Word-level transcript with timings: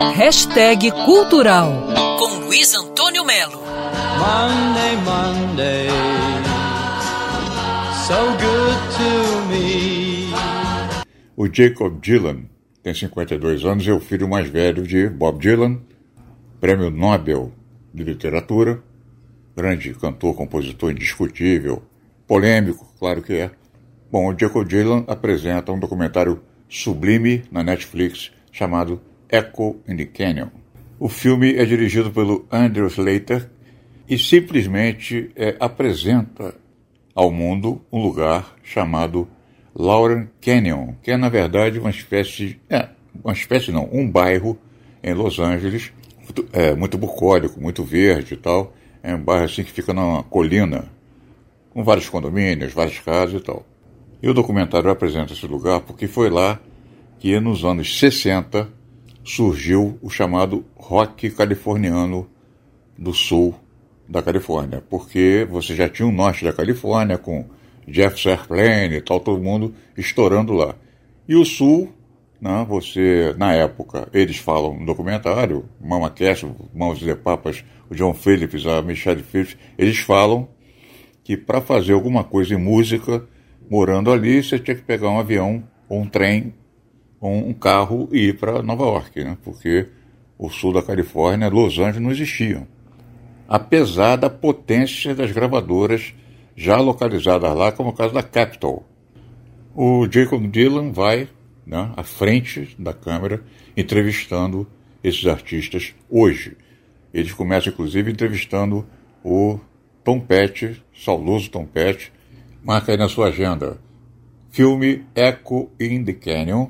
Hashtag 0.00 0.92
Cultural 1.04 1.72
com 2.20 2.44
Luiz 2.44 2.72
Antônio 2.72 3.24
Melo. 3.24 3.58
Monday, 3.58 4.96
Monday, 5.04 5.88
so 8.06 8.14
good 8.38 8.78
to 8.94 9.48
me. 9.50 10.32
O 11.36 11.52
Jacob 11.52 12.00
Dylan 12.00 12.44
tem 12.80 12.94
52 12.94 13.64
anos 13.64 13.84
e 13.88 13.90
é 13.90 13.92
o 13.92 13.98
filho 13.98 14.28
mais 14.28 14.48
velho 14.48 14.86
de 14.86 15.08
Bob 15.08 15.40
Dylan, 15.40 15.80
prêmio 16.60 16.90
Nobel 16.90 17.50
de 17.92 18.04
Literatura, 18.04 18.80
grande 19.56 19.92
cantor, 19.94 20.36
compositor 20.36 20.92
indiscutível, 20.92 21.82
polêmico, 22.24 22.86
claro 23.00 23.20
que 23.20 23.32
é. 23.32 23.50
Bom, 24.12 24.32
o 24.32 24.38
Jacob 24.38 24.64
Dylan 24.64 25.02
apresenta 25.08 25.72
um 25.72 25.78
documentário 25.80 26.40
sublime 26.68 27.42
na 27.50 27.64
Netflix 27.64 28.30
chamado 28.52 29.00
Echo 29.30 29.76
in 29.88 29.96
the 29.96 30.06
Canyon. 30.06 30.48
O 30.98 31.08
filme 31.08 31.54
é 31.54 31.64
dirigido 31.64 32.10
pelo 32.10 32.46
Andrew 32.50 32.86
Slater 32.86 33.48
e 34.08 34.18
simplesmente 34.18 35.30
é, 35.36 35.56
apresenta 35.60 36.54
ao 37.14 37.30
mundo 37.30 37.80
um 37.92 38.00
lugar 38.00 38.56
chamado 38.62 39.28
Lauren 39.74 40.28
Canyon, 40.40 40.94
que 41.02 41.10
é 41.10 41.16
na 41.16 41.28
verdade 41.28 41.78
uma 41.78 41.90
espécie, 41.90 42.60
é, 42.70 42.88
uma 43.22 43.32
espécie 43.32 43.70
não, 43.70 43.88
um 43.92 44.10
bairro 44.10 44.58
em 45.02 45.12
Los 45.14 45.38
Angeles, 45.38 45.92
muito, 46.24 46.48
é, 46.52 46.74
muito 46.74 46.98
bucólico, 46.98 47.60
muito 47.60 47.84
verde 47.84 48.34
e 48.34 48.36
tal. 48.36 48.74
É 49.02 49.14
um 49.14 49.22
bairro 49.22 49.44
assim 49.44 49.62
que 49.62 49.70
fica 49.70 49.92
numa 49.92 50.22
colina, 50.24 50.90
com 51.70 51.84
vários 51.84 52.08
condomínios, 52.08 52.72
várias 52.72 52.98
casas 52.98 53.40
e 53.40 53.44
tal. 53.44 53.64
E 54.22 54.28
o 54.28 54.34
documentário 54.34 54.90
apresenta 54.90 55.32
esse 55.32 55.46
lugar 55.46 55.80
porque 55.80 56.08
foi 56.08 56.28
lá 56.28 56.60
que 57.18 57.38
nos 57.38 57.64
anos 57.64 57.98
60 57.98 58.77
surgiu 59.28 59.98
o 60.00 60.08
chamado 60.08 60.64
rock 60.74 61.30
californiano 61.30 62.26
do 62.96 63.12
sul 63.12 63.54
da 64.08 64.22
Califórnia, 64.22 64.82
porque 64.88 65.46
você 65.50 65.74
já 65.74 65.86
tinha 65.86 66.08
o 66.08 66.12
norte 66.12 66.46
da 66.46 66.52
Califórnia 66.52 67.18
com 67.18 67.44
Jeff 67.86 68.26
Airplane 68.26 68.96
e 68.96 69.00
tal, 69.02 69.20
todo 69.20 69.42
mundo 69.42 69.74
estourando 69.98 70.54
lá. 70.54 70.74
E 71.28 71.36
o 71.36 71.44
sul, 71.44 71.92
né, 72.40 72.64
você, 72.66 73.34
na 73.36 73.52
época, 73.52 74.08
eles 74.14 74.38
falam 74.38 74.80
no 74.80 74.86
documentário, 74.86 75.68
Mama 75.78 76.08
Cass, 76.08 76.46
Mãos 76.74 76.98
de 76.98 77.14
Papas, 77.14 77.62
o 77.90 77.94
John 77.94 78.14
Phillips, 78.14 78.66
a 78.66 78.80
Michelle 78.80 79.22
Phillips, 79.22 79.58
eles 79.76 79.98
falam 79.98 80.48
que 81.22 81.36
para 81.36 81.60
fazer 81.60 81.92
alguma 81.92 82.24
coisa 82.24 82.54
em 82.54 82.58
música, 82.58 83.28
morando 83.70 84.10
ali, 84.10 84.42
você 84.42 84.58
tinha 84.58 84.74
que 84.74 84.82
pegar 84.82 85.10
um 85.10 85.18
avião 85.18 85.62
ou 85.86 86.00
um 86.00 86.08
trem 86.08 86.54
ou 87.20 87.32
um 87.32 87.52
carro 87.52 88.08
e 88.12 88.28
ir 88.28 88.38
para 88.38 88.62
Nova 88.62 88.84
York, 88.84 89.24
né, 89.24 89.36
porque 89.44 89.88
o 90.38 90.48
sul 90.48 90.72
da 90.72 90.82
Califórnia, 90.82 91.48
Los 91.48 91.78
Angeles 91.78 92.00
não 92.00 92.10
existiam 92.10 92.66
apesar 93.48 94.16
da 94.16 94.28
potência 94.28 95.14
das 95.14 95.32
gravadoras 95.32 96.14
já 96.54 96.78
localizadas 96.78 97.56
lá, 97.56 97.72
como 97.72 97.90
o 97.90 97.94
caso 97.94 98.12
da 98.12 98.22
Capitol. 98.22 98.86
O 99.74 100.06
Jacob 100.10 100.46
Dylan 100.46 100.92
vai 100.92 101.28
né, 101.66 101.92
à 101.96 102.02
frente 102.02 102.76
da 102.78 102.92
câmera 102.92 103.42
entrevistando 103.76 104.66
esses 105.02 105.24
artistas 105.26 105.94
hoje. 106.10 106.56
Eles 107.14 107.32
começam, 107.32 107.72
inclusive, 107.72 108.10
entrevistando 108.10 108.84
o 109.24 109.58
Tom 110.04 110.20
Petty, 110.20 110.82
saudoso 110.94 111.50
Tom 111.50 111.64
Petty. 111.64 112.12
Marca 112.62 112.92
aí 112.92 112.98
na 112.98 113.08
sua 113.08 113.28
agenda. 113.28 113.78
Filme 114.50 115.04
Echo 115.14 115.70
in 115.80 116.04
the 116.04 116.12
Canyon, 116.12 116.68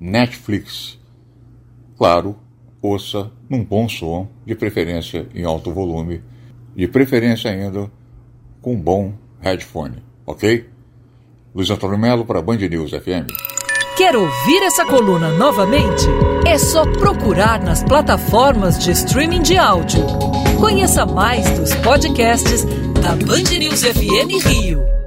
Netflix. 0.00 0.98
Claro, 1.98 2.34
ouça 2.80 3.30
num 3.48 3.62
bom 3.62 3.86
som, 3.86 4.26
de 4.46 4.54
preferência 4.54 5.28
em 5.34 5.44
alto 5.44 5.70
volume, 5.70 6.22
de 6.74 6.88
preferência 6.88 7.50
ainda 7.50 7.90
com 8.62 8.72
um 8.72 8.80
bom 8.80 9.12
headphone, 9.40 10.02
ok? 10.24 10.66
Luiz 11.54 11.68
Antônio 11.68 11.98
Melo 11.98 12.24
para 12.24 12.40
Band 12.40 12.56
News 12.56 12.92
FM. 12.92 13.28
Quer 13.96 14.16
ouvir 14.16 14.62
essa 14.62 14.86
coluna 14.86 15.30
novamente? 15.36 16.06
É 16.46 16.56
só 16.56 16.90
procurar 16.90 17.62
nas 17.62 17.84
plataformas 17.84 18.78
de 18.82 18.92
streaming 18.92 19.42
de 19.42 19.58
áudio. 19.58 20.00
Conheça 20.58 21.04
mais 21.04 21.50
dos 21.58 21.74
podcasts 21.76 22.64
da 23.02 23.10
Band 23.26 23.58
News 23.58 23.82
FM 23.82 24.46
Rio. 24.46 24.99